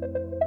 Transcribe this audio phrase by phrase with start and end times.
[0.00, 0.45] Bonjour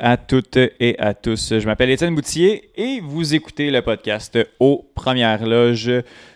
[0.00, 1.58] à toutes et à tous.
[1.58, 5.90] Je m'appelle Étienne Boutier et vous écoutez le podcast aux Premières Loges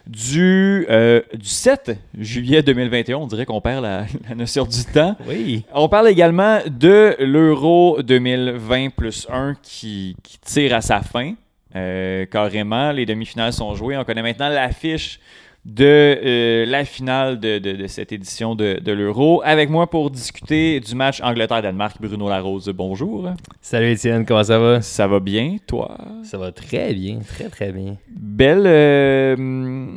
[0.06, 3.16] du, euh, du 7 juillet 2021.
[3.16, 5.16] On dirait qu'on perd la, la notion du temps.
[5.26, 5.64] Oui.
[5.72, 11.35] On parle également de l'Euro 2020 plus 1 qui, qui tire à sa fin.
[11.74, 13.96] Euh, carrément, les demi-finales sont jouées.
[13.96, 15.21] On connaît maintenant l'affiche
[15.64, 19.43] de euh, la finale de, de- de cette édition de, de l'Euro.
[19.44, 22.68] Avec moi pour discuter du match Angleterre-Danemark, Bruno Larose.
[22.75, 23.30] Bonjour.
[23.61, 24.80] Salut Étienne, comment ça va?
[24.82, 25.96] Ça va bien, toi?
[26.25, 27.96] Ça va très bien, très très bien.
[28.08, 29.96] Belle, euh,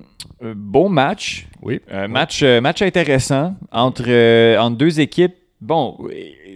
[0.55, 1.48] beau match.
[1.64, 1.82] Oui.
[1.91, 5.34] Euh, match, euh, match intéressant entre, euh, entre deux équipes.
[5.62, 5.98] Bon,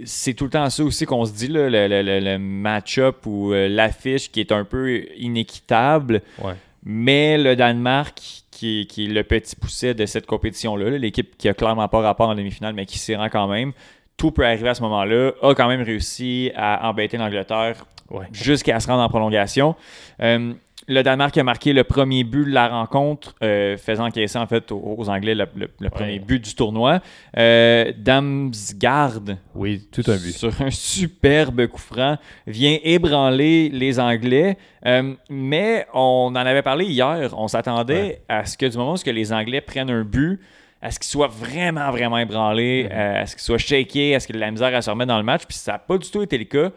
[0.06, 3.54] c'est tout le temps ça aussi qu'on se dit, là, le, le- le- match-up ou
[3.54, 6.22] l'affiche qui est un peu inéquitable.
[6.44, 6.54] Ouais.
[6.84, 8.22] Mais le Danemark,
[8.60, 11.88] qui, est- qui est le petit pousset de cette compétition-là, là, l'équipe qui a clairement
[11.88, 13.72] pas rapport en demi-finale, mais qui s'y rend quand même,
[14.18, 18.26] tout peut arriver à ce moment-là, a quand même réussi à embêter l'Angleterre Ouais.
[18.34, 19.76] jusqu'à se rendre en prolongation.
[20.22, 20.54] Euh,
[20.88, 24.72] le Danemark a marqué le premier but de la rencontre, euh, faisant encaisser en fait
[24.72, 27.00] aux, aux Anglais le, le- le premier but du tournoi.
[27.38, 29.22] Euh, Damsgaard,
[29.56, 30.32] Oui, tout un but.
[30.32, 34.58] sur un superbe coup franc, vient ébranler les Anglais.
[34.86, 37.34] Euh, mais on en avait parlé hier.
[37.38, 38.22] On s'attendait Ouais.
[38.30, 40.40] à ce que du moment où les Anglais prennent un but,
[40.82, 42.92] à ce qu'ils soient vraiment, vraiment ébranlés, Mhm.
[42.98, 44.82] euh, à ce qu'ils soient shakés, à ce qu'il y ait de la misère à
[44.82, 45.44] se remettre dans le match.
[45.48, 46.70] Puis ça n'a pas du tout été le cas.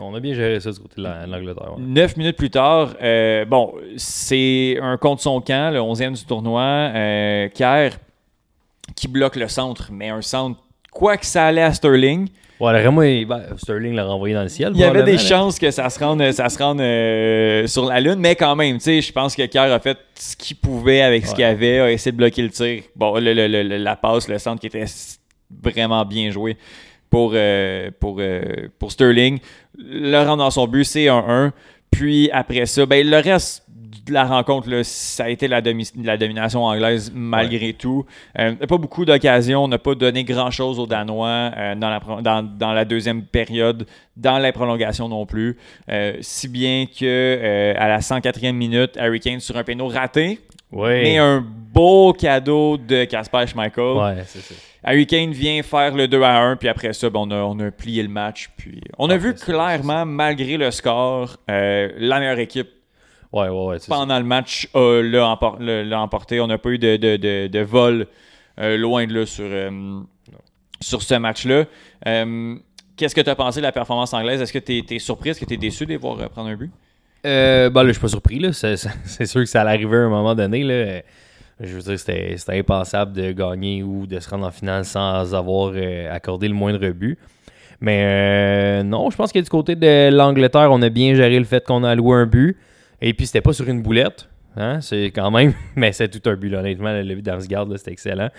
[0.00, 1.72] On a bien géré ça du côté de la- de l'Angleterre.
[1.76, 1.82] ouais.
[1.84, 6.62] Neuf minutes plus tard, euh, bon, c'est un contre son camp, le 11e du tournoi,
[6.62, 7.90] euh, Kerr,
[8.96, 10.60] qui bloque le centre, mais un centre,
[10.92, 12.28] quoi que ça allait à Sterling,
[12.60, 14.72] Ouais, alors, moi, il- ben, Sterling l'a renvoyé dans le ciel.
[14.74, 18.00] il y avait des chances que ça se rende, ça se rende euh, sur la
[18.00, 21.02] Lune, mais quand même, tu sais, je pense que Kerr a fait ce qu'il pouvait
[21.02, 22.82] avec ce qu'il avait, a essayé de bloquer le tir.
[22.96, 24.86] Bon, le- le- le- la passe, le centre qui était
[25.62, 26.56] vraiment bien joué
[27.10, 29.38] pour, euh, pour, euh, pour Sterling.
[29.78, 31.52] Le rendre dans son but, c'est 1-1.
[31.90, 33.64] Puis après ça, ben, le reste
[34.06, 38.06] de la rencontre, là, ça a été la, domi- la domination anglaise malgré tout.
[38.38, 42.42] Euh, pas beaucoup d'occasions, on n'a pas donné grand-chose aux Danois euh, dans, la, dans,
[42.42, 43.86] dans la deuxième période,
[44.16, 45.58] dans la prolongation non plus.
[45.90, 50.40] Euh, si bien que à la 104e minute, Harry Kane sur un péno raté,
[50.70, 51.02] Ouais.
[51.02, 53.82] mais un beau cadeau de Casper Schmeichel.
[53.96, 54.54] Ouais, c'est ça.
[54.84, 57.58] Harry Kane vient faire le 2 à 1, puis après ça, ben, on, a, on
[57.60, 58.50] a plié le match.
[58.56, 62.68] Puis on a Ah, vu clairement, malgré le score, euh, la meilleure équipe
[63.32, 63.78] Ouais, ouais, ouais.
[63.78, 63.94] c'est ça.
[63.96, 66.40] pendant le match euh, l'a empor- l'a- l'a emporté.
[66.40, 68.06] On n'a pas eu de, de, de, de vol
[68.58, 70.00] euh, loin de là sur, euh,
[70.80, 71.64] sur ce match-là.
[72.96, 74.40] Qu'est-ce que tu as pensé de la performance anglaise?
[74.40, 75.30] Est-ce que tu es, surpris?
[75.30, 76.70] Est-ce que tu es déçu de les voir prendre un but?
[77.26, 78.40] Euh, ben là, je suis pas surpris.
[78.52, 80.62] c'est sûr que ça allait arriver à un moment donné.
[80.64, 81.02] Là.
[81.60, 85.72] Je veux dire, c'était, impensable de gagner ou de se rendre en finale sans avoir
[85.74, 87.18] euh, accordé le moindre but.
[87.80, 91.44] Mais euh, non, je pense que du côté de l'Angleterre, on a bien géré le
[91.44, 92.56] fait qu'on a alloué un but.
[93.00, 94.28] Et puis, c'était pas sur une boulette.
[94.56, 94.80] Hein?
[94.80, 96.92] C'est quand même, mais c'est tout un but, honnêtement.
[96.92, 98.30] Le but d'Amsgard, c'était excellent.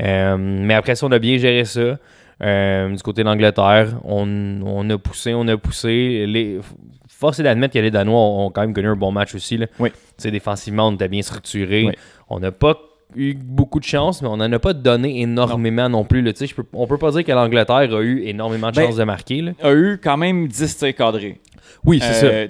[0.00, 1.98] Euh, mais après ça, on a bien géré ça.
[2.42, 6.26] Euh, du côté de l'Angleterre, on, on a poussé, on a poussé.
[6.26, 6.60] Les,
[7.08, 9.56] force est d'admettre que les Danois ont, quand même connu un bon match aussi.
[9.56, 9.66] Là.
[9.78, 9.90] Oui.
[10.22, 11.86] Défensivement, on était bien structuré.
[11.86, 11.92] Oui.
[12.28, 12.76] On n'a pas
[13.14, 16.20] eu beaucoup de chance, mais on n'en a pas donné énormément non, plus.
[16.22, 16.32] Là.
[16.54, 19.40] Peux, on peut pas dire que l'Angleterre a eu énormément de Ben, chances de marquer.
[19.40, 19.52] Là.
[19.62, 21.40] A eu quand même 10 tirs cadrés.
[21.84, 22.48] Oui, c'est Euh,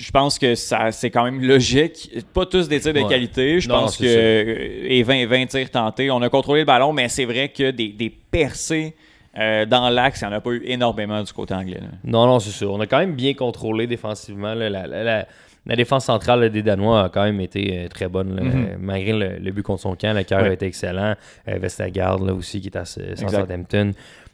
[0.00, 2.10] Je pense que ça c'est quand même logique.
[2.32, 3.08] Pas tous des tirs de Ouais.
[3.08, 3.60] qualité.
[3.60, 4.10] Je Non, pense que ça.
[4.18, 6.10] euh, et 20, 20 tirs tentés.
[6.10, 8.94] On a contrôlé le ballon, mais c'est vrai que des, des percées
[9.38, 11.80] euh, dans l'axe, il n'y en a pas eu énormément du côté anglais.
[11.80, 11.88] là.
[12.04, 12.72] Non, non, c'est sûr.
[12.72, 14.54] On a quand même bien contrôlé défensivement.
[14.54, 14.70] là.
[14.70, 15.26] La, la- la-
[15.66, 18.40] la défense centrale là, des Danois a quand même été euh, très bonne.
[18.40, 18.66] Mhm.
[18.72, 20.48] Euh, Malgré le, le but contre son camp, le cœur Ouais.
[20.48, 21.14] a été excellent.
[21.46, 22.84] Euh, là, aussi, qui est à.
[22.84, 23.92] Southampton.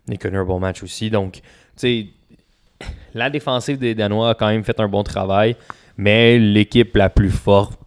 [0.09, 1.11] Il a connu un bon match aussi.
[1.11, 1.41] Donc, tu
[1.77, 2.07] sais,
[3.15, 5.57] la défensive des Danois a quand même fait un bon travail.
[5.97, 7.79] Mais l'équipe la plus forte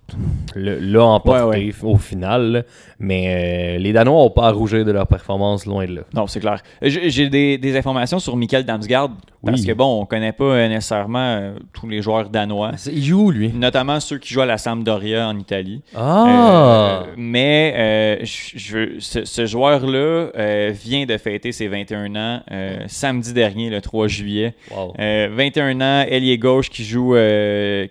[0.56, 2.52] l'a emporté Ouais, au final.
[2.52, 2.62] là.
[3.00, 6.02] Mais euh, les Danois n'ont pas à rougir de leur performance, loin de là.
[6.16, 6.62] Non, c'est clair.
[6.82, 9.10] J'ai des, des informations sur Michael Damsgaard.
[9.46, 9.68] Parce Oui.
[9.68, 12.72] que bon, on connaît pas euh, nécessairement euh, tous les joueurs danois.
[12.92, 13.50] Il joue lui?
[13.54, 15.82] Notamment ceux qui jouent à la Sampdoria en Italie.
[15.96, 17.04] Ah!
[17.06, 20.30] Euh, mais euh, je- ce, ce joueur-là
[20.72, 22.42] vient de fêter ses 21 ans
[22.88, 24.56] samedi dernier, le 3 juillet.
[24.76, 24.94] Wow.
[25.00, 27.16] Euh, 21 ans, ailier gauche qui joue,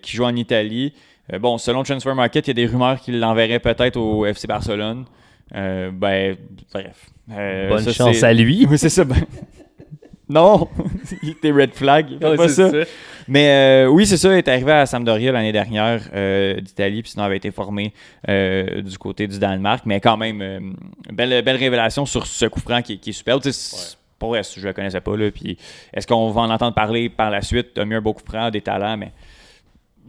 [0.01, 0.93] qui joue en Italie.
[1.33, 4.47] Euh, bon, selon Transfer Market, il y a des rumeurs qu'il l'enverrait peut-être au FC
[4.47, 5.05] Barcelone.
[5.55, 6.35] Euh, ben,
[6.73, 7.09] bref.
[7.31, 8.65] Euh, Bonne ça, chance à lui.
[8.69, 9.03] Oui, c'est ça.
[9.03, 9.15] ben-
[10.29, 10.67] Non!
[11.23, 12.17] Il était red flag.
[12.21, 12.77] Ouais, pas c'est ça.
[13.29, 13.47] Mais
[13.85, 14.33] euh, oui, c'est ça.
[14.33, 17.93] Il est arrivé à Sampdoria l'année dernière euh, d'Italie, puis sinon avait été formé
[18.27, 19.85] euh, du côté du Danemark.
[19.85, 20.59] Mais quand même, euh,
[21.13, 23.39] belle, belle révélation sur ce coup franc qui, qui est super.
[23.39, 25.15] Tu sais, c'est- Pour vrai, je le connaissais pas.
[25.15, 25.57] Là, puis
[25.93, 27.73] est-ce qu'on va en entendre parler par la suite?
[27.75, 29.13] Tu as mis un beau coup franc, des talents, mais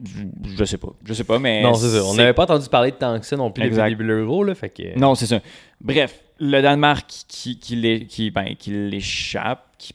[0.04, 0.88] je, je sais pas.
[1.04, 1.62] Je sais pas, mais.
[1.62, 2.04] Non, c'est ça.
[2.04, 3.84] On n'avait pas entendu parler de tant que ça non plus depuis Exact.
[3.84, 4.54] le début de l'Euro, là.
[4.54, 4.98] Fait que...
[4.98, 5.40] Non, c'est ça.
[5.80, 9.94] Bref, le Danemark qui, qui, ben, qui l'échappe, qui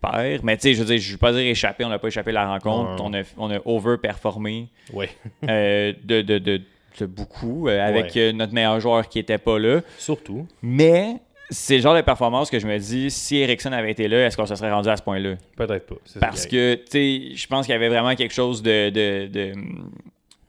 [0.00, 0.42] perd.
[0.42, 2.32] Mais tu sais, je veux dire, je veux pas dire échapper, on n'a pas échappé
[2.32, 2.96] la rencontre.
[3.02, 5.10] Non, On a, on a overperformé Ouais.
[5.48, 6.60] euh, de, de, de,
[7.00, 8.20] de beaucoup euh, avec Ouais.
[8.20, 9.80] euh, notre meilleur joueur qui n'était pas là.
[9.98, 10.46] Surtout.
[10.62, 11.16] Mais
[11.52, 14.36] c'est le genre de performance que je me dis, si Ericsson avait été là, est-ce
[14.36, 15.34] qu'on se serait rendu à ce point-là?
[15.56, 15.94] Peut-être pas.
[16.20, 19.52] Parce que, tu sais, je pense qu'il y avait vraiment quelque chose de, de, de,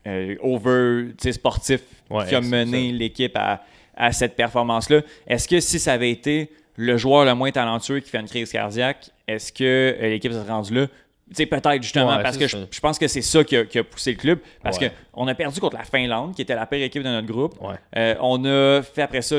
[0.08, 3.64] euh, over, tu sais, sportif Ouais, qui a mené l'équipe à,
[3.96, 5.02] à cette performance-là.
[5.28, 8.52] Est-ce que si ça avait été le joueur le moins talentueux qui fait une crise
[8.52, 10.88] cardiaque, est-ce que euh, l'équipe serait rendue là?
[11.30, 13.66] Tu sais, peut-être justement, Ouais, parce que je, je pense que c'est ça qui a,
[13.66, 14.40] qui a poussé le club.
[14.62, 14.92] Parce Ouais.
[15.12, 17.56] qu'on a perdu contre la Finlande, qui était la pire équipe de notre groupe.
[17.96, 19.38] Euh, on a fait après ça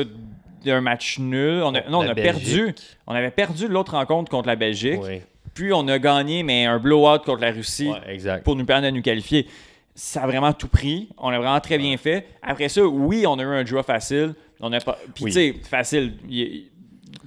[0.71, 1.61] un match nul.
[1.63, 2.73] On a, non, on a perdu.
[3.07, 4.99] On avait perdu l'autre rencontre contre la Belgique.
[5.53, 8.43] Puis on a gagné, mais un blowout contre la Russie Ouais, exact.
[8.43, 9.47] pour nous permettre de nous qualifier.
[9.93, 11.07] Ça a vraiment tout pris.
[11.17, 12.27] On a vraiment très bien fait.
[12.41, 14.33] Après ça, oui, on a eu un draw facile.
[14.59, 14.97] On a pas.
[15.13, 15.31] Puis Oui.
[15.31, 16.13] tu sais, facile.
[16.29, 16.65] il-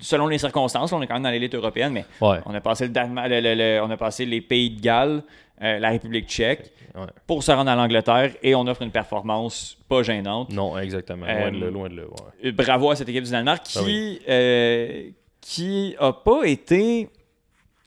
[0.01, 2.39] Selon les circonstances, on est quand même dans l'élite européenne, mais Ouais.
[2.47, 5.23] on a passé le Danemark- le- le- le- on a passé les pays de Galles,
[5.63, 7.07] euh, la République tchèque, Ouais.
[7.27, 10.51] pour se rendre à l'Angleterre et on offre une performance pas gênante.
[10.53, 11.27] Non, exactement.
[11.27, 12.03] Loin de Euh, là, loin de là.
[12.03, 12.49] Ouais.
[12.49, 14.21] Euh, Bravo à cette équipe du Danemark qui, Ah oui.
[14.29, 15.03] euh,
[15.41, 17.09] qui a pas été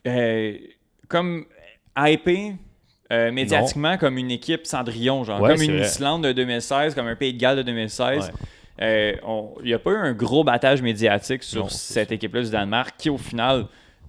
[0.08, 0.58] euh,
[1.08, 1.46] comme
[1.98, 2.54] hypé
[3.12, 5.86] euh, médiatiquement comme une équipe Cendrillon, genre Ouais, comme une vrai.
[5.86, 8.26] Islande de 2016, comme un Pays de Galles de 2016.
[8.28, 8.32] Ouais.
[8.82, 12.42] Euh, on- Il n'y a pas eu un gros battage médiatique sur Non, cette équipe-là
[12.42, 13.66] du Danemark qui, au final,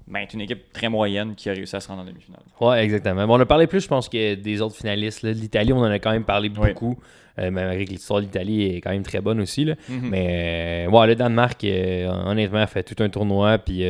[0.06, 2.40] ben, est une équipe très moyenne qui a réussi à se rendre en demi-finale.
[2.60, 3.26] Ouais, exactement.
[3.26, 5.22] Bon, on a parlé plus, je pense, que des autres finalistes.
[5.22, 6.68] L'Italie, on en a quand même parlé Oui.
[6.72, 6.98] beaucoup.
[7.38, 9.64] Euh, malgré que l'histoire de l'Italie est quand même très bonne aussi.
[9.64, 9.74] Là.
[9.88, 10.00] Mhm.
[10.10, 13.56] Mais euh, ouais, le Danemark, euh, honnêtement, a fait tout un tournoi.
[13.58, 13.84] Puis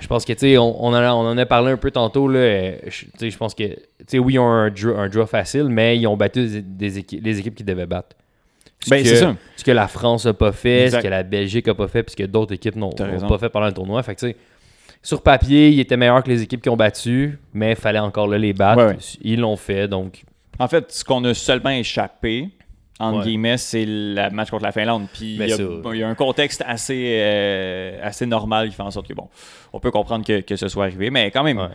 [0.00, 1.90] je pense que, tu sais, on, on en a, on en a parlé un peu
[1.90, 2.28] tantôt.
[2.28, 3.76] Là, je, pense que, tu
[4.06, 6.90] sais, oui, ils ont un draw, un draw facile, mais ils ont battu des,
[7.22, 8.16] les équipes qu'ils devaient battre.
[8.82, 9.36] Ce Ben, que- ça.
[9.56, 10.98] Ce que la France n'a pas fait, Exact.
[10.98, 13.48] ce que la Belgique n'a pas fait, puis ce que d'autres équipes n'ont pas fait
[13.48, 14.02] pendant le tournoi.
[14.02, 14.34] Fait que,
[15.02, 18.26] sur papier, ils étaient meilleurs que les équipes qui ont battu, mais il fallait encore
[18.26, 18.82] là les battre.
[18.82, 18.98] Ouais, ouais.
[19.22, 20.22] Ils l'ont fait, donc
[20.58, 22.48] En fait, ce qu'on a seulement échappé,
[23.00, 23.24] entre Ouais.
[23.24, 25.06] guillemets, c'est le match contre la Finlande.
[25.12, 25.62] Puis il y, a- ça-
[25.92, 29.28] il y a un contexte assez, euh, assez normal qui fait en sorte que, bon,
[29.72, 31.10] on peut comprendre que, que ce soit arrivé.
[31.10, 31.68] Mais quand même, Ouais.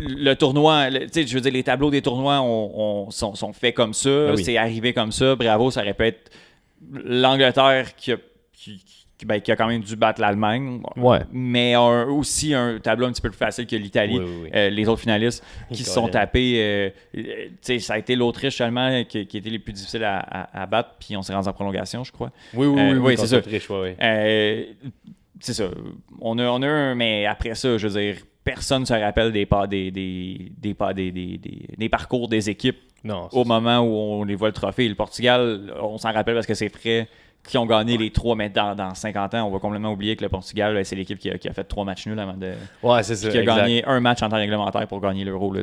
[0.00, 3.52] le tournoi, tu sais, je veux dire, les tableaux des tournois on- on- sont, sont
[3.52, 4.10] faits comme ça.
[4.10, 4.42] Ah oui.
[4.44, 5.36] C'est arrivé comme ça.
[5.36, 6.30] Bravo, ça aurait pu être
[6.92, 8.16] l'Angleterre qui a,
[8.52, 10.80] qui, qui- ben, qui a quand même dû battre l'Allemagne.
[10.96, 11.20] Ouais.
[11.32, 14.18] Mais un- aussi un tableau un petit peu plus facile que l'Italie.
[14.18, 14.50] Oui, oui, oui.
[14.54, 16.92] Euh, les autres finalistes qui se sont tapés.
[17.16, 17.48] euh,
[17.78, 20.94] ça a été l'Autriche seulement qui, qui était les plus difficiles à, à- à battre,
[21.00, 22.30] puis on s'est rendu en prolongation, je crois.
[22.54, 23.36] Oui, oui, Euh, oui, oui, c'est ça.
[23.36, 23.68] l'Autriche,
[25.40, 25.68] c'est ça.
[26.20, 29.30] On a, on a un, mais après ça, je veux dire, personne ne se rappelle
[29.32, 33.44] des, pas, des, des, des, pas- des, des, des- des parcours des équipes Non, au
[33.44, 34.88] moment où on les voit le trophée.
[34.88, 37.08] Le Portugal, on s'en rappelle parce que c'est frais
[37.46, 40.22] qui ont gagné les trois, mais dans, dans 50 ans, on va complètement oublier que
[40.22, 42.52] le Portugal, c'est l'équipe qui a, qui a fait trois matchs nuls avant de,
[42.82, 43.30] Ouais, c'est ça.
[43.30, 43.56] qui a exact.
[43.56, 45.54] gagné un match en temps réglementaire pour gagner l'euro.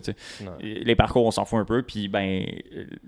[0.62, 1.84] Les parcours, on s'en fout un peu.
[1.84, 2.44] Puis ben,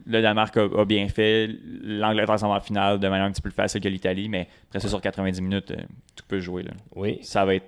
[0.05, 1.49] le Danemark a, a bien fait.
[1.83, 4.29] L'Angleterre s'en va en finale de manière un petit peu plus facile que l'Italie.
[4.29, 5.77] Mais après ça, sur 90 minutes, euh,
[6.15, 6.61] tout peut jouer.
[6.61, 6.71] Là.
[6.95, 7.17] Oui.
[7.23, 7.65] Ça va être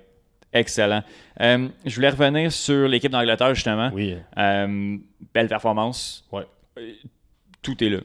[0.52, 1.02] excellent.
[1.40, 3.90] Euh, je voulais revenir sur l'équipe d'Angleterre, justement.
[3.92, 4.14] Oui.
[4.38, 4.96] Euh,
[5.34, 6.24] belle performance.
[6.30, 6.46] Ouais.
[7.62, 7.98] Tout est là.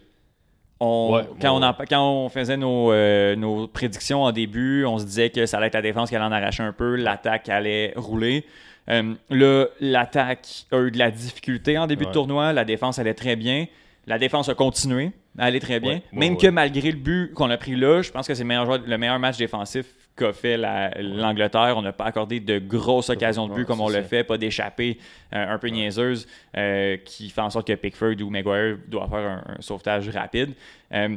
[0.79, 4.83] On- Ouais, quand, ouais, on en- quand on faisait nos, euh, nos prédictions en début,
[4.85, 6.95] on se disait que ça allait être la défense qui allait en arracher un peu,
[6.95, 8.45] l'attaque allait rouler.
[8.89, 13.13] Euh, là, l'attaque a eu de la difficulté en début de tournoi, la défense allait
[13.13, 13.65] très bien.
[14.05, 16.01] La défense a continué à aller très bien.
[16.11, 18.65] Même que malgré le but qu'on a pris là, je pense que c'est le meilleur,
[18.65, 19.85] joueur- le meilleur match défensif
[20.15, 21.73] qu'a fait la- l'Angleterre.
[21.77, 24.97] On n'a pas accordé de grosses occasions de but comme on le fait, pas d'échappée
[25.33, 29.29] euh, un peu niaiseuse euh, qui fait en sorte que Pickford ou Maguire doivent faire
[29.29, 30.53] un, un sauvetage rapide.
[30.93, 31.15] Euh,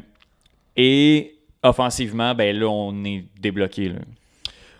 [0.76, 3.92] et offensivement, ben là, on est débloqué.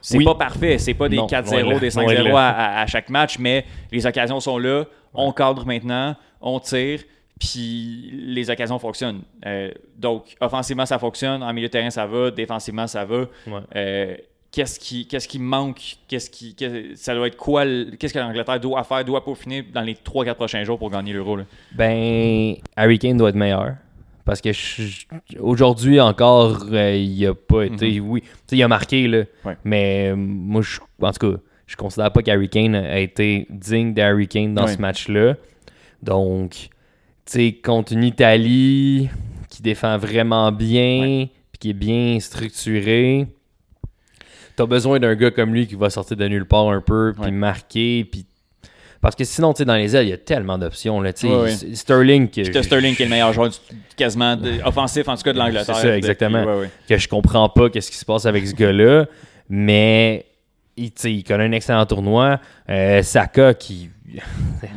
[0.00, 0.24] C'est Oui.
[0.24, 2.48] pas parfait, c'est pas des Non, 4-0, loin de là, des loin de 5-0 là.
[2.48, 7.00] à, à- à chaque match, mais les occasions sont là, on cadre maintenant, on tire,
[7.38, 9.22] puis les occasions fonctionnent.
[9.46, 13.20] Euh, donc, offensivement, ça fonctionne, en milieu de terrain, ça va, défensivement, ça va.
[13.46, 13.60] Ouais.
[13.76, 14.16] Euh,
[14.50, 15.96] qu'est-ce qui, qu'est-ce qui manque?
[16.08, 16.56] Qu'est-ce qui,
[16.96, 17.64] ça doit être quoi
[17.98, 21.38] Qu'est-ce que l'Angleterre doit faire, doit peaufiner dans les 3-4 prochains jours pour gagner l'Euro?
[21.74, 23.74] Ben, Harry Kane doit être meilleur.
[24.24, 24.50] Parce que
[25.40, 27.98] aujourd'hui encore, euh, il a pas été.
[27.98, 29.18] Oui, tu sais, il a marqué, là.
[29.20, 29.26] Mhm.
[29.44, 29.56] Ouais.
[29.64, 34.28] Mais moi, je, en tout cas, je considère pas qu'Harry Kane a été digne d'Harry
[34.28, 34.74] Kane dans Ouais.
[34.74, 35.36] ce match-là.
[36.02, 36.68] Donc,
[37.32, 39.08] sais, contre une Italie
[39.50, 43.26] qui défend vraiment bien, puis qui est bien structurée,
[44.56, 47.24] t'as besoin d'un gars comme lui qui va sortir de nulle part un peu, puis
[47.24, 47.30] Ouais.
[47.30, 48.24] marquer, puis.
[49.00, 51.00] Parce que sinon, tu sais, dans les ailes, il y a tellement d'options.
[51.00, 51.52] Là, ouais.
[51.52, 53.56] S- Sterling, que, Sterling qui est le meilleur joueur du-
[53.96, 55.76] quasiment de- offensif, en tout cas de l'Angleterre.
[55.76, 56.44] C'est ça, exactement.
[56.44, 59.06] Depuis- que je comprends pas qu'est-ce qui se passe avec ce gars-là,
[59.48, 60.26] mais
[60.76, 62.40] il connaît un excellent tournoi.
[62.68, 63.88] Euh, Saka qui.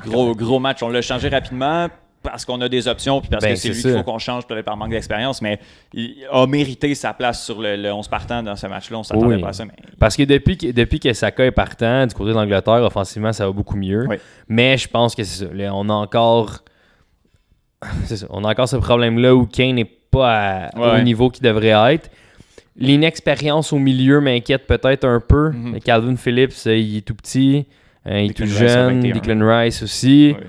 [0.06, 0.84] Gros, gros match.
[0.84, 1.88] On l'a changé rapidement
[2.24, 4.46] parce qu'on a des options puis parce Ben, que c'est lui qu'il faut qu'on change
[4.46, 5.60] peut-être par manque d'expérience, mais
[5.94, 9.00] il a mérité sa place sur le, le 11 partant dans ce match-là.
[9.00, 9.42] On s'attendait Oui.
[9.42, 9.66] pas à ça.
[9.66, 9.74] Mais...
[10.00, 13.46] Parce que depuis que, depuis que Saka est partant, du côté de l'Angleterre, offensivement, ça
[13.46, 14.06] va beaucoup mieux.
[14.08, 14.18] Oui.
[14.48, 15.52] Mais je pense que c'est ça.
[15.54, 16.60] Là, on a encore.
[18.06, 18.28] Ça.
[18.30, 21.00] On a encore ce problème-là où Kane n'est pas à- Ouais.
[21.00, 22.10] au niveau qu'il devrait être.
[22.78, 25.52] L'inexpérience au milieu m'inquiète peut-être un peu.
[25.52, 25.80] Mhm.
[25.82, 27.66] Calvin Phillips, euh, il est tout petit.
[28.08, 29.02] euh, il est tout Declan jeune.
[29.02, 29.14] 21.
[29.16, 30.36] Declan Rice aussi.
[30.38, 30.48] Ouais.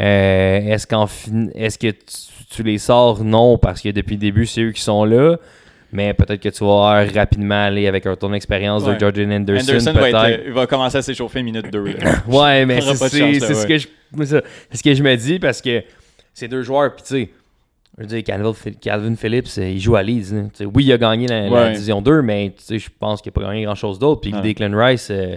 [0.00, 1.96] Euh, est-ce qu'en fin- est-ce que tu,
[2.50, 3.22] tu les sors?
[3.22, 5.36] Non, parce que depuis le début, c'est eux qui sont là.
[5.92, 8.94] Mais peut-être que tu vas rapidement aller avec un ton expérience Ouais.
[8.94, 9.70] de Jordan Anderson.
[9.72, 10.40] Anderson va, être, peut-être.
[10.40, 11.84] euh, il va commencer à s'échauffer minute 2.
[12.28, 13.88] Ouais, mais c'est c'est- chance, c'est ce que je
[14.24, 14.42] c'est
[14.78, 15.82] ce que je me dis parce que
[16.32, 17.30] ces deux joueurs, puis tu sais,
[17.98, 20.32] je veux dire, Calvin, Phil- Calvin Phillips, euh, il joue à Leeds.
[20.32, 20.48] hein.
[20.72, 23.98] Oui, il a gagné la, division 2, mais je pense qu'il n'a pas gagné grand-chose
[23.98, 24.20] d'autre.
[24.20, 24.30] Puis.
[24.32, 25.36] Declan Rice, euh,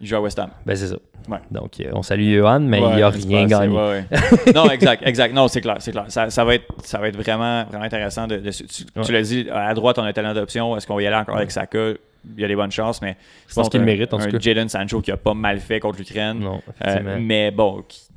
[0.00, 0.50] Il joue à West Ham.
[0.64, 0.96] ben c'est ça.
[1.28, 1.38] Ouais.
[1.50, 3.76] Donc, euh, on salue Johan, mais Ouais, il n'a rien gagné.
[3.76, 4.04] ouais,
[4.54, 5.34] non, exact, exact.
[5.34, 6.06] Non, c'est clair, c'est clair.
[6.08, 8.26] Ça, ça va être, ça va être vraiment, vraiment intéressant.
[8.26, 10.76] De, de- tu l'as dit, à droite, on a un talent d'option.
[10.76, 11.90] Est-ce qu'on va y aller encore avec Saka?
[12.36, 13.16] Il y a des bonnes chances, mais
[13.48, 14.38] Je pense qu'il mérite, en un tout cas.
[14.40, 16.38] Jadon Sancho qui a pas mal fait contre l'Ukraine.
[16.40, 17.16] Non, Euh, effectivement.
[17.20, 18.08] mais bon, qui-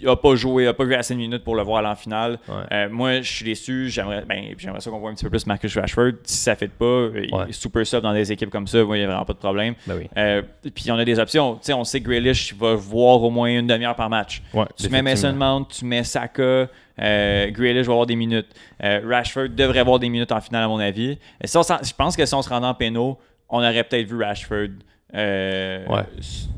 [0.00, 1.88] il n'a pas joué, il n'a pas vu assez de minutes pour le voir aller
[1.88, 2.38] en finale.
[2.48, 2.54] Ouais.
[2.72, 3.88] Euh, moi, je suis déçu.
[3.90, 6.12] J'aimerais ben, j'aimerais ça qu'on voit un petit peu plus Marcus Rashford.
[6.24, 7.46] Si ça ne fait pas, euh, Ouais.
[7.52, 9.74] super sub dans des équipes comme ça, moi, il n'y a vraiment pas de problème.
[9.86, 10.08] Ben oui.
[10.16, 10.42] Euh,
[10.74, 11.58] puis on a des options.
[11.60, 14.42] Sais, on sait que Grealish va voir au moins une demi-heure par match.
[14.54, 15.32] Ouais, Tu mets Mason.
[15.32, 16.68] Mount, tu mets Saka,
[17.00, 18.48] euh, Grealish va avoir des minutes.
[18.80, 21.18] Rashford devrait avoir des minutes en finale, à mon avis.
[21.40, 24.22] Et ça, je pense que si on se rendait en péno, on aurait peut-être vu
[24.22, 24.68] Rashford.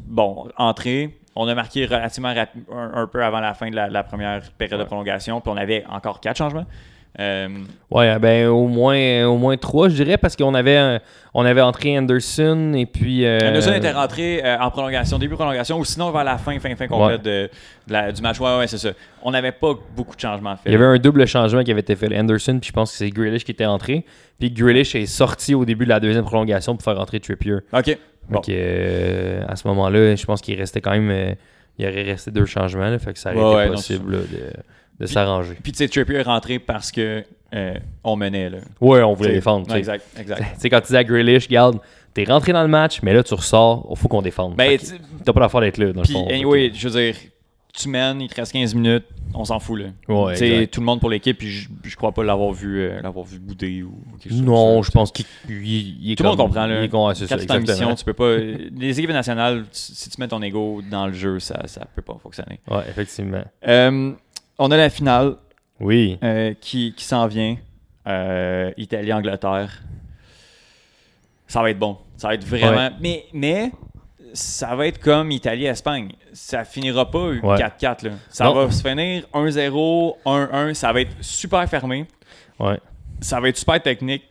[0.06, 1.16] Bon, entrer.
[1.42, 4.78] On a marqué relativement un, un peu avant la fin de la, la première période
[4.80, 5.40] de prolongation.
[5.40, 6.66] Puis on avait encore quatre changements.
[7.18, 7.48] Euh,
[7.90, 11.00] Ouais, ben au moins, au moins trois, je dirais, parce qu'on avait,
[11.34, 13.26] on avait entré Anderson et puis.
[13.26, 16.74] euh, Anderson était rentré euh, en prolongation, début prolongation, ou sinon vers la fin, fin,
[16.76, 17.50] fin complète de,
[17.88, 18.38] de la- du match.
[18.38, 18.90] Ouais, ouais, c'est ça.
[19.24, 20.66] On n'avait pas beaucoup de changements faits.
[20.66, 22.16] Il y avait un double changement qui avait été fait.
[22.16, 24.04] Anderson, puis je pense que c'est Grealish qui était entré.
[24.38, 27.56] Puis Grealish est sorti au début de la deuxième prolongation pour faire rentrer Trippier.
[27.72, 27.98] OK.
[28.30, 28.36] Bon.
[28.36, 31.10] Donc euh, à ce moment-là, je pense qu'il restait quand même.
[31.10, 31.34] euh,
[31.78, 34.18] il aurait resté deux changements, là, fait que ça aurait Ouais, été non, possible là,
[34.18, 34.52] de,
[35.00, 35.56] de s'arranger.
[35.62, 38.58] Puis, tu sais, Trippier est rentré parce que euh, on menait, là.
[38.82, 39.74] Ouais, on voulait défendre.
[39.74, 40.40] exact, exact.
[40.54, 41.78] Tu sais, quand tu dis à Grealish, garde,
[42.12, 44.56] t'es rentré dans le match, mais là tu ressors, il faut qu'on défende.
[44.56, 44.78] Ben,
[45.24, 46.26] T'as pas l'affaire d'être là, dans le fond.
[46.28, 47.14] anyway, je veux dire,
[47.72, 49.86] tu mènes, il te reste 15 minutes, on s'en fout, là.
[50.08, 53.24] Ouais, tout le monde pour l'équipe, puis je, je crois pas l'avoir vu, euh, l'avoir
[53.24, 56.38] vu bouder ou quelque chose Non, je pense qu'il il- il est Tout le monde
[56.38, 56.86] comprend, là.
[56.88, 57.60] Quand tu es en exactement.
[57.60, 58.36] mission, tu peux pas.
[58.36, 62.16] Les équipes nationales, si tu mets ton ego dans le jeu, ça, ça peut pas
[62.22, 62.60] fonctionner.
[62.70, 63.42] Ouais, effectivement.
[63.66, 64.12] Euh,
[64.58, 65.36] on a la finale
[65.80, 66.18] Oui.
[66.22, 67.56] euh, qui, qui s'en vient.
[68.06, 69.82] Euh, Italie-Angleterre.
[71.46, 71.98] Ça va être bon.
[72.16, 72.90] Ça va être vraiment.
[73.00, 73.70] Mais, mais
[74.32, 76.12] ça va être comme Italie-Espagne.
[76.32, 78.04] Ça finira pas 4-4.
[78.04, 78.10] là.
[78.28, 78.54] Ça Non.
[78.54, 80.74] va se finir 1-0, 1-1.
[80.74, 82.06] Ça va être super fermé.
[82.58, 82.78] Ouais.
[83.20, 84.24] Ça va être super technique.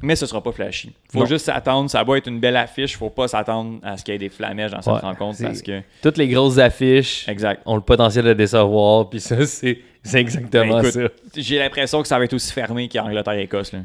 [0.00, 0.92] Mais ce sera pas flashy.
[1.10, 1.26] Faut Non.
[1.26, 1.90] juste s'attendre.
[1.90, 2.96] Ça va être une belle affiche.
[2.96, 5.60] Faut pas s'attendre à ce qu'il y ait des flamèches dans cette Ouais, rencontre parce
[5.60, 5.80] que.
[6.02, 7.62] Toutes les grosses affiches Exact.
[7.66, 9.80] ont le potentiel de décevoir, puis ça, c'est
[10.14, 11.08] exactement Ben, écoute, ça.
[11.36, 13.72] J'ai l'impression que ça va être aussi fermé qu'Angleterre-Écosse.
[13.72, 13.82] Ouais,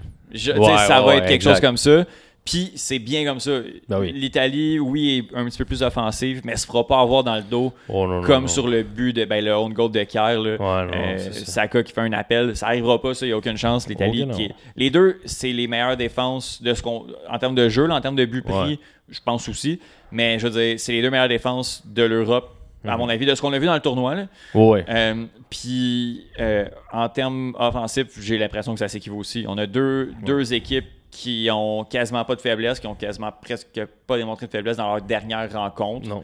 [0.87, 1.51] ça va être quelque exact.
[1.53, 2.05] chose comme ça.
[2.45, 3.61] Puis c'est bien comme ça.
[3.87, 4.11] Ben oui.
[4.11, 7.41] L'Italie, oui, est un petit peu plus offensive, mais se fera pas avoir dans le
[7.41, 8.47] dos Oh, non, comme non.
[8.47, 10.41] sur le but de ben, le own goal de Kerr.
[10.41, 11.17] Ouais, Euh.
[11.31, 13.87] Saka qui fait un appel, ça arrivera pas, ça, il n'y a aucune chance.
[13.87, 17.85] L'Italie, est- les deux, c'est les meilleures défenses de ce qu'on, en termes de jeu,
[17.85, 18.79] là, en termes de but pris, Ouais.
[19.09, 19.79] je pense aussi.
[20.11, 22.49] Mais je veux dire, c'est les deux meilleures défenses de l'Europe,
[22.85, 22.97] à Mhm.
[22.97, 24.15] mon avis, de ce qu'on a vu dans le tournoi.
[24.15, 24.27] là.
[24.53, 24.83] Ouais.
[24.89, 29.45] Euh, Puis euh, en termes offensifs, j'ai l'impression que ça s'équivaut aussi.
[29.47, 30.85] On a deux, deux équipes
[31.15, 34.87] qui ont quasiment pas de faiblesse, qui ont quasiment presque pas démontré de faiblesse dans
[34.95, 36.09] leur dernière rencontre.
[36.09, 36.23] Non.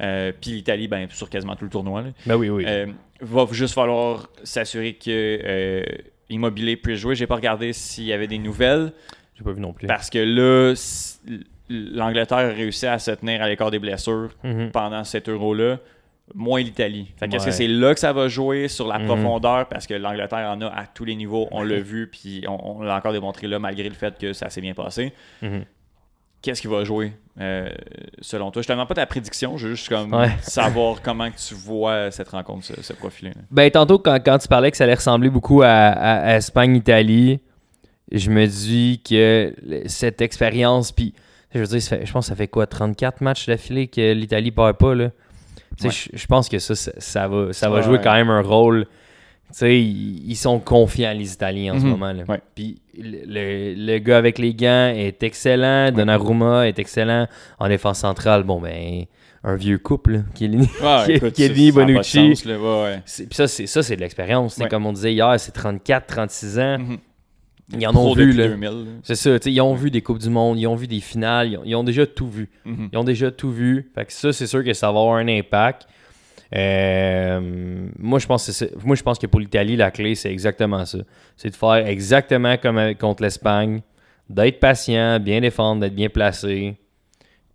[0.00, 2.02] Euh, Puis l'Italie, ben, sur quasiment tout le tournoi.
[2.02, 2.08] là.
[2.24, 2.64] Ben oui, oui.
[2.66, 2.86] Euh,
[3.20, 5.82] va juste falloir s'assurer que euh,
[6.30, 7.16] Immobilier puisse jouer.
[7.16, 8.92] J'ai pas regardé s'il y avait des nouvelles
[9.36, 9.88] J'ai pas vu non plus.
[9.88, 10.72] parce que là,
[11.68, 14.70] l'Angleterre a réussi à se tenir à l'écart des blessures Mhm.
[14.70, 15.78] pendant cet euro-là.
[16.34, 17.12] Moins l'Italie.
[17.16, 17.50] Fait que est-ce Ouais.
[17.50, 19.06] que c'est là que ça va jouer sur la Mhm.
[19.06, 19.68] profondeur?
[19.68, 22.82] Parce que l'Angleterre en a à tous les niveaux, on l'a vu, puis on, on
[22.82, 25.12] l'a encore démontré là malgré le fait que ça s'est bien passé.
[25.42, 25.64] Mhm.
[26.40, 27.68] Qu'est-ce qui va jouer euh,
[28.20, 28.62] selon toi?
[28.62, 30.28] Je te demande pas ta prédiction, je veux juste comme Ouais.
[30.42, 32.66] savoir comment tu vois cette rencontre
[32.98, 33.30] profiler.
[33.30, 33.40] là.
[33.50, 37.40] Ben, tantôt, quand, quand tu parlais que ça allait ressembler beaucoup à, à- à Espagne-Italie,
[38.12, 39.52] je me dis que
[39.86, 41.12] cette expérience, puis
[41.52, 44.76] je veux dire, je pense que ça fait quoi, 34 matchs d'affilée que l'Italie perd
[44.76, 45.10] pas, là?
[45.84, 45.90] Ouais.
[46.12, 48.02] Je, pense que ça, ça, ça va, ça va jouer ouais.
[48.02, 48.86] quand même un rôle.
[49.62, 51.90] Ils, sont confiants, les Italiens, en ce Mhm.
[51.90, 52.12] moment.
[52.12, 52.24] Là.
[52.28, 52.40] Ouais.
[52.54, 55.90] Puis le, le- gars avec les gants est excellent.
[55.90, 57.26] Donnarumma est excellent.
[57.58, 59.04] En défense centrale, bon, ben,
[59.44, 60.68] un vieux couple, Chiellini.
[60.82, 61.18] Ouais,
[61.72, 62.34] Bonucci.
[62.44, 64.58] Puis ça, c'est ça, c'est de l'expérience.
[64.68, 66.78] Comme on disait hier, c'est 34, 36 ans.
[66.78, 66.98] Mhm.
[67.72, 68.48] Ils en ont vu, là.
[68.48, 68.74] 2000, là.
[69.02, 71.00] C'est ça, tu sais, ils ont vu des Coupes du Monde, ils ont vu des
[71.00, 72.48] finales, ils ont, ils ont déjà tout vu.
[72.64, 72.88] Mhm.
[72.92, 73.90] Ils ont déjà tout vu.
[73.94, 75.86] Fait que ça, c'est sûr que ça va avoir un impact.
[76.56, 80.84] Euh, moi, je pense que moi, je pense que pour l'Italie, la clé, c'est exactement
[80.86, 80.98] ça.
[81.36, 83.82] C'est de faire exactement comme contre l'Espagne,
[84.30, 86.76] d'être patient, bien défendre, d'être bien placé.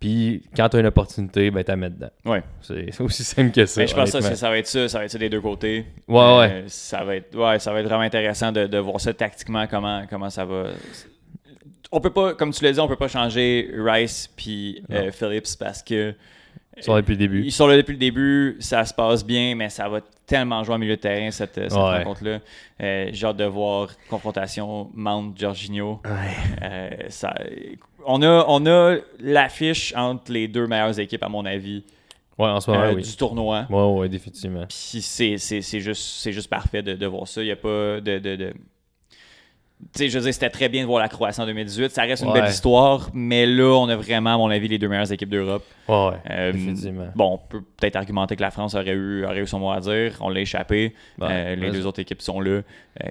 [0.04, 2.10] Puis, quand tu as une opportunité, ben, t'as mettre dedans.
[2.26, 2.42] Ouais.
[2.60, 3.80] C'est aussi simple que ça.
[3.80, 5.86] Mais je pense que ça, va être ça, ça va être ça des deux côtés.
[6.06, 6.64] Ouais, Euh, ouais.
[6.66, 10.04] Ça va être, ouais, ça va être vraiment intéressant de, de voir ça tactiquement comment,
[10.10, 10.64] comment ça va.
[11.90, 15.10] On peut pas, comme tu l'as dit, on peut pas changer Rice puis euh.
[15.10, 16.14] Phillips parce que
[16.76, 17.42] Ils sont là depuis le début.
[17.44, 20.74] ils sont là depuis le début, ça se passe bien, mais ça va tellement jouer
[20.74, 21.98] en milieu de terrain cette, cette Ouais.
[21.98, 22.38] rencontre-là.
[22.82, 26.00] Euh, J'ai hâte de voir confrontation Mount Jorginho.
[26.62, 26.90] Euh,
[28.06, 31.84] on a, on a l'affiche entre les deux meilleures équipes à mon avis
[32.36, 33.02] Ouais, en ce moment, euh, oui.
[33.02, 33.64] du tournoi.
[33.70, 34.64] Ouais, ouais, définitivement.
[34.68, 37.40] Puis c'est, c'est, c'est juste, c'est juste parfait de, de voir ça.
[37.40, 38.18] Il n'y a pas de.
[38.18, 38.52] de,
[39.94, 41.90] sais, je veux dire, c'était très bien de voir la Croatie en 2018.
[41.90, 42.40] Ça reste une Ouais.
[42.40, 45.64] belle histoire, mais là, on a vraiment, à mon avis, les deux meilleures équipes d'Europe.
[45.88, 46.14] Ouais, ouais.
[46.30, 46.52] Euh.
[47.14, 49.80] Bon, on peut peut-être argumenter que la France aurait eu, aurait eu son mot à
[49.80, 50.16] dire.
[50.20, 50.94] On l'a échappé.
[51.20, 52.50] Ouais, Euh, les deux autres équipes sont là.
[52.50, 52.62] Euh,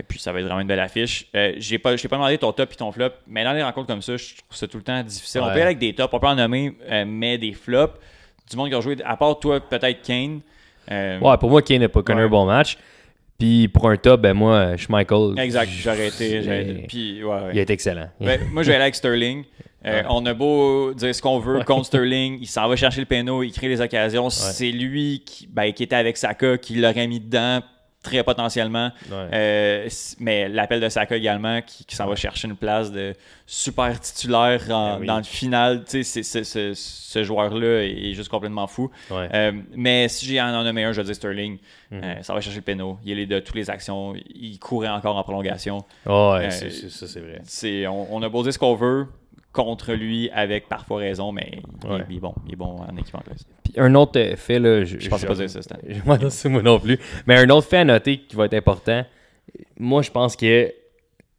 [0.08, 1.28] puis ça va être vraiment une belle affiche.
[1.58, 3.88] J'ai pas, je t'ai pas demandé ton top et ton flop, mais dans les rencontres
[3.88, 5.42] comme ça, je trouve ça tout le temps difficile.
[5.42, 6.74] On peut aller avec des tops, on peut en nommer,
[7.06, 8.00] mais des flops.
[8.50, 10.42] Du monde qui a joué, à part toi, peut-être Kane.
[10.90, 12.78] Ouais, pour moi, Kane n'a pas connu un bon match.
[13.40, 15.34] Puis pour un top, ben moi, Schmeichel.
[15.38, 16.42] Exact, j'aurais été.
[16.44, 17.50] j'aurais- j'ai- Puis, ouais, ouais.
[17.54, 18.08] Il est excellent.
[18.22, 19.44] Ben, moi, je vais aller avec Sterling.
[19.86, 20.06] Euh, Ouais.
[20.10, 21.66] On a beau dire ce qu'on veut Ouais.
[21.66, 24.30] contre Sterling, il s'en va chercher le péno, il crée les occasions.
[24.30, 27.60] C'est lui qui, ben, qui était avec Saka, qui l'aurait mis dedans
[28.04, 28.92] très potentiellement.
[29.10, 29.28] Ouais.
[29.34, 29.90] Euh,
[30.20, 33.14] mais l'appel de Saka également, qui, qui s'en va chercher une place de
[33.48, 35.08] super titulaire en- Ben oui.
[35.08, 35.84] dans le final.
[35.86, 38.92] Tu sais, ce joueur-là est juste complètement fou.
[39.10, 39.28] Ouais.
[39.34, 41.58] Euh, mais si j'ai en nommé un, je vais dire Sterling.
[41.92, 42.02] Mhm.
[42.04, 42.98] Euh, ça va chercher le péno.
[43.06, 44.14] Il est de toutes les actions.
[44.36, 45.84] Il courait encore en prolongation.
[46.06, 47.42] Ouais, c'est- c'est- ça, c'est vrai.
[47.46, 49.08] C'est, on, on a beau dire ce qu'on veut
[49.54, 52.04] contre lui avec parfois raison, mais il, Ouais.
[52.10, 52.34] il est bon.
[52.48, 53.46] Il est bon en équipe anglaise.
[53.64, 54.84] Puis un autre euh, fait, là.
[54.84, 55.78] Je, Je pensais pas dire ça, Stan.
[56.06, 56.18] Moi,
[56.50, 57.00] moi non plus.
[57.28, 59.06] Mais un autre fait à noter qui va être important.
[59.80, 60.74] Moi, je pense que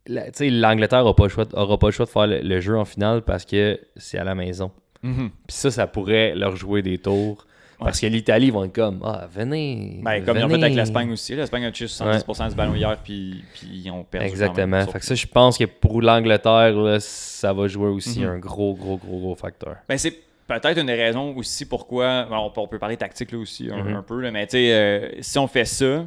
[0.07, 2.77] l'Angleterre n'aura pas, le choix de- aura pas le choix de faire le, le jeu
[2.77, 4.71] en finale parce que c'est à la maison.
[5.03, 5.29] Mhm.
[5.47, 7.45] Puis ça, ça pourrait leur jouer des tours.
[7.79, 9.99] Parce que l'Italie vont être comme Ah, venez.
[10.03, 10.63] Ben, comme ils ont fait venez.
[10.65, 11.35] avec l'Espagne aussi.
[11.35, 14.27] L'Espagne a tué 70% du ballon hier, puis, puis ils ont perdu.
[14.27, 14.85] Exactement.
[14.87, 18.29] Fait que ça, je pense que pour l'Angleterre, là, ça va jouer aussi Mhm.
[18.29, 19.75] un gros, gros, gros, gros facteur.
[19.89, 20.13] Ben, c'est
[20.47, 22.25] peut-être une des raisons aussi pourquoi.
[22.25, 23.95] bon, on, peut, parler tactique là aussi un, Mhm.
[23.97, 26.05] un peu, là, mais tu sais, euh, si on fait ça,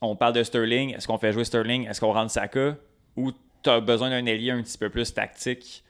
[0.00, 0.94] on parle de Sterling.
[0.94, 1.88] Est-ce qu'on fait jouer Sterling?
[1.88, 2.76] Est-ce qu'on rentre Saka?
[3.16, 5.82] Ou tu as besoin d'un ailier un petit peu plus tactique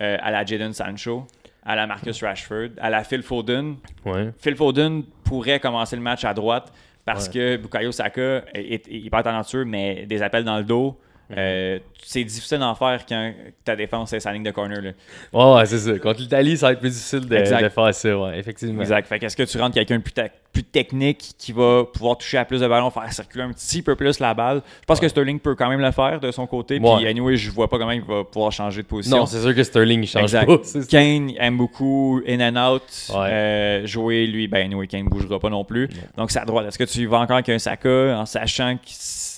[0.00, 1.26] euh, à la Jadon Sancho,
[1.64, 4.30] à la Marcus Rashford, à la Phil Foden Ouais.
[4.38, 6.72] Phil Foden pourrait commencer le match à droite
[7.04, 7.32] parce Ouais.
[7.34, 10.98] que Bukayo Saka est, est hyper talentueux, mais des appels dans le dos.
[11.36, 13.32] Euh, c'est difficile d'en faire quand
[13.64, 14.82] ta défense est sa ligne de corner.
[14.82, 14.90] Là.
[15.32, 15.98] Ouais, ouais, c'est ça.
[15.98, 18.82] Contre l'Italie, ça va être plus difficile de, faire ça, ouais, effectivement.
[18.82, 19.06] Exact.
[19.08, 20.12] Fait qu'est-ce que tu rentres quelqu'un de plus,
[20.52, 23.96] plus technique qui va pouvoir toucher à plus de ballons, faire circuler un petit peu
[23.96, 24.60] plus la balle?
[24.82, 26.78] Je pense que Sterling peut quand même le faire de son côté.
[26.78, 29.16] Puis, anyway, je vois pas comment il va pouvoir changer de position.
[29.18, 30.46] Non, c'est sûr que Sterling, il change Exact.
[30.46, 30.58] pas.
[30.90, 32.82] Kane aime beaucoup in and out.
[33.10, 33.16] Ouais.
[33.30, 35.88] Euh, jouer, lui, ben, anyway, Kane ne bougera pas non plus.
[36.18, 36.66] Donc, c'est à droite.
[36.68, 39.33] Est-ce que tu vas encore avec un Saka en sachant s-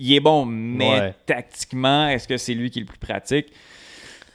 [0.00, 1.14] il est bon, mais Ouais.
[1.26, 3.46] tactiquement, est-ce que c'est lui qui est le plus pratique?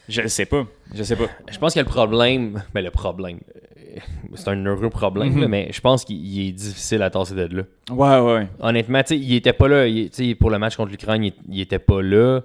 [0.07, 0.65] Je ne sais pas.
[0.93, 1.25] Je sais pas.
[1.51, 3.99] Je pense que le problème, ben le problème, euh,
[4.35, 5.47] c'est un heureux problème, Mhm.
[5.47, 7.63] mais je pense qu'il il est difficile à tasser de là.
[7.89, 8.47] Ouais, ouais.
[8.59, 9.87] Honnêtement, il était pas là.
[9.87, 12.41] il- pour le match contre l'Ukraine, il, il était pas là.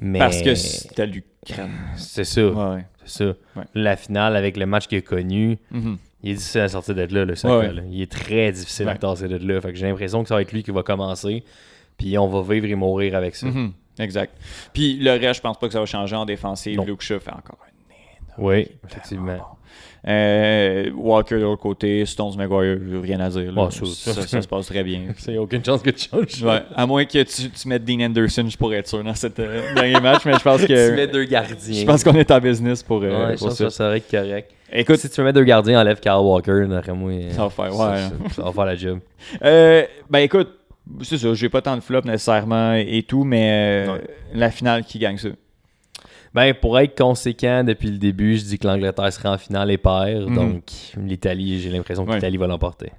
[0.00, 1.70] Mais Parce que c'était l'Ukraine.
[1.96, 2.44] c'est ça.
[2.48, 2.84] Ouais, ouais.
[3.04, 3.34] C'est ça.
[3.56, 3.64] Ouais.
[3.74, 5.96] La finale avec le match qu'il a connu, Mhm.
[6.24, 7.82] il est difficile à sortir de là, le là.
[7.92, 9.60] Il est très difficile à tasser de là.
[9.60, 11.44] Fait que j'ai l'impression que ça va être lui qui va commencer.
[11.98, 13.46] Puis on va vivre et mourir avec ça.
[13.46, 13.72] Mhm.
[13.98, 14.32] Exact.
[14.72, 16.76] Puis le reste, je pense pas que ça va changer en défensive.
[16.76, 16.84] Non.
[16.84, 19.38] Luke Shaw fait encore un Oui, effectivement.
[20.06, 23.50] Euh, Walker de l'autre côté, Stones McGuire, rien à dire.
[23.52, 23.68] là.
[23.68, 25.04] Ah, ça- ça, ça se passe très bien.
[25.16, 26.42] C'est aucune chance que tu changes.
[26.42, 29.38] Ouais, à moins que tu, tu mettes Dean Anderson, je pourrais être sûr dans cette
[29.38, 31.80] euh, dernier match, mais je pense Tu mets que deux gardiens.
[31.80, 33.64] je pense qu'on est en business pour, euh, Ouais, je pour pense ça.
[33.64, 34.50] que ça serait correct.
[34.72, 37.12] Écoute, si tu veux mettre deux gardiens, enlève Kyle Walker, d'après moi.
[37.30, 38.98] Ça va faire, ouais, ça, ça- ça va faire la job.
[39.42, 40.48] euh, ben écoute,
[41.02, 43.98] c'est ça, j'ai pas tant de flops nécessairement et tout, mais euh,
[44.32, 45.28] la finale qui gagne ça.
[46.34, 49.78] Ben, pour être conséquent depuis le début, je dis que l'Angleterre sera en finale et
[49.78, 50.28] perd.
[50.28, 50.34] Mhm.
[50.34, 50.62] Donc,
[50.96, 52.16] l'Italie, j'ai l'impression que Ouais.
[52.16, 52.90] l'Italie va l'emporter.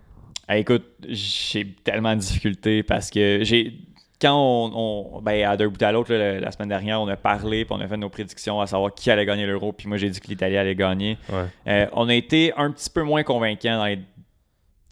[0.48, 3.74] Ah, écoute, j'ai tellement de difficultés parce que j'ai.
[4.22, 4.72] Quand on,
[5.18, 7.76] on- ben, à d'un bout à l'autre, la, la semaine dernière, on a parlé puis
[7.78, 9.74] on a fait nos prédictions à savoir qui allait gagner l'Euro.
[9.74, 11.18] Puis moi, j'ai dit que l'Italie allait gagner.
[11.30, 11.44] Ouais.
[11.68, 14.00] Euh, on a été un petit peu moins convaincants dans les.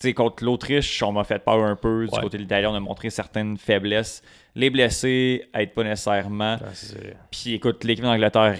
[0.03, 2.05] Tu sais, contre l'Autriche, on m'a fait peur un peu.
[2.07, 2.21] Du Ouais.
[2.23, 4.21] côté de l'Italie, on a montré certaines faiblesses.
[4.53, 6.57] Les blessés, aide pas nécessairement.
[6.61, 6.65] Ah.
[7.31, 8.57] Puis écoute, l'équipe d'Angleterre,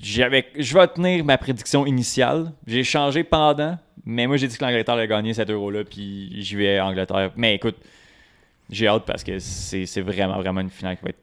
[0.00, 2.52] j'avais, je vais tenir ma prédiction initiale.
[2.66, 6.56] J'ai changé pendant, mais moi j'ai dit que l'Angleterre allait gagner cet euro-là, puis j'y
[6.56, 7.32] vais Angleterre.
[7.36, 7.76] Mais écoute,
[8.70, 11.20] j'ai hâte parce que c'est, vraiment, vraiment une finale qui va être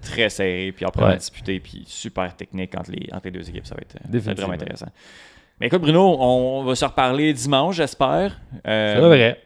[0.00, 1.16] très serrée, puis après Ouais.
[1.16, 3.66] disputée, puis super technique entre les, entre les deux équipes.
[3.66, 4.46] Ça va être, ça va être Définitivement.
[4.46, 4.92] vraiment intéressant.
[5.60, 8.40] Mais écoute, Bruno, on va se reparler dimanche, j'espère.
[8.66, 9.40] Euh, C'est vrai.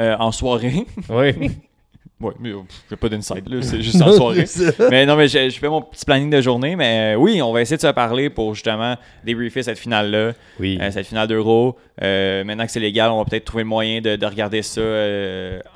[0.00, 0.86] euh, en soirée.
[1.08, 1.32] Oui.
[2.20, 4.44] ouais, mais pff, j'ai pas d'insight, là, c'est juste en soirée.
[4.90, 7.52] mais non, mais je, je fais mon petit planning de journée, mais euh, oui, on
[7.52, 10.78] va essayer de se parler pour justement débriefer cette finale-là, Oui.
[10.80, 11.76] euh, cette finale d'Euro.
[12.02, 14.80] Euh, maintenant que c'est légal, on va peut-être trouver le moyen de, de regarder ça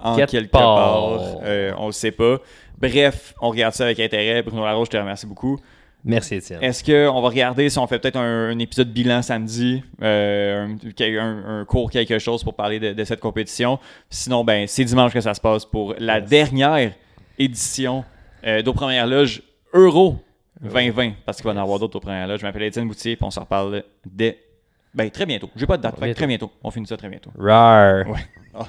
[0.03, 0.63] en Quelque quelque part.
[0.63, 1.79] part.
[1.79, 2.39] On le sait pas.
[2.81, 4.43] Bref, on regarde ça avec intérêt.
[4.43, 5.59] Bruno Laroche, je te remercie beaucoup.
[6.05, 6.63] Merci, Étienne.
[6.63, 11.91] Est-ce qu'on va regarder si on fait peut-être un, épisode bilan samedi, euh, un, cours,
[11.91, 13.79] quelque chose pour parler de, cette compétition?
[14.09, 16.93] Sinon, ben, c'est dimanche que ça se passe pour la dernière
[17.39, 18.05] édition
[18.47, 19.43] euh, d'aux Premières Loges
[19.75, 20.17] Euro
[20.63, 22.41] 2020, parce qu'il va en avoir d'autres aux Premières Loges.
[22.41, 24.39] Je m'appelle Étienne Boutier, puis on se reparle dès
[24.93, 25.49] ben, très bientôt.
[25.55, 26.51] J'ai pas de date, très bientôt.
[26.65, 27.31] On finit ça très bientôt.
[27.39, 28.07] Rare.
[28.55, 28.67] Ah.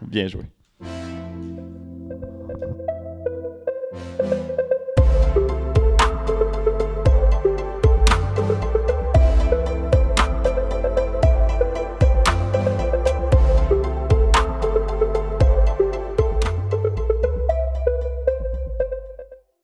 [0.02, 0.42] Bien joué.